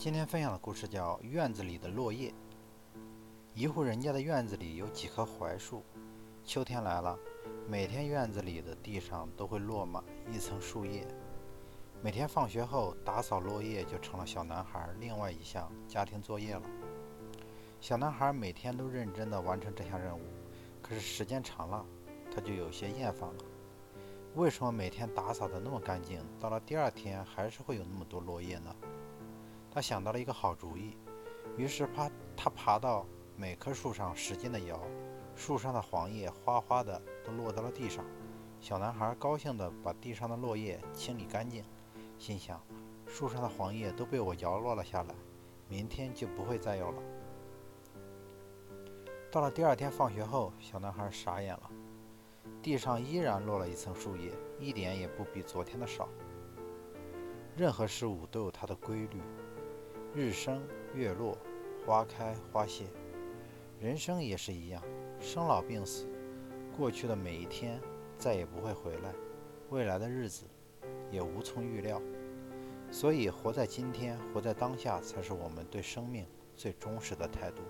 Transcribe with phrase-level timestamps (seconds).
[0.00, 2.30] 今天分享的故事叫《院子里的落叶》。
[3.52, 5.84] 一户人家的院子里有几棵槐树，
[6.42, 7.18] 秋天来了，
[7.68, 10.02] 每天院子里的地上都会落满
[10.32, 11.06] 一层树叶。
[12.00, 16.62] 每天放学后，打扫落叶就成了小男孩另外一项家庭作业了。
[17.78, 20.22] 小男孩每天都认真地完成这项任务，
[20.80, 21.84] 可是时间长了，
[22.34, 23.44] 他就有些厌烦了。
[24.34, 28.74] 为什么每天打扫得那么干净，到了第二天还是会有那么多落叶呢？
[29.72, 30.96] 他想到了一个好主意，
[31.56, 33.06] 于是爬他爬到
[33.36, 34.80] 每棵树上，使劲地摇，
[35.36, 38.04] 树上的黄叶哗哗的都落到了地上。
[38.60, 41.64] 小男孩高兴地把地上的落叶清理干净，
[42.18, 42.60] 心想：
[43.06, 45.14] 树上的黄叶都被我摇落了下来，
[45.68, 47.02] 明天就不会再有了。
[49.30, 51.70] 到了第二天放学后，小男孩傻眼了，
[52.60, 56.08] 地上依然落了一层树叶，一点也不比昨天的少。
[57.56, 59.20] 任何事物都有它的规律。
[60.12, 60.60] 日升
[60.92, 61.38] 月落，
[61.86, 62.86] 花开花谢，
[63.78, 64.82] 人生也是一样，
[65.20, 66.04] 生老病死，
[66.76, 67.80] 过去的每一天
[68.18, 69.14] 再也不会回来，
[69.68, 70.46] 未来的日子
[71.12, 72.02] 也无从预料。
[72.90, 76.26] 所以，活在今天，活在当下，才是我们对生命
[76.56, 77.62] 最忠实的态度。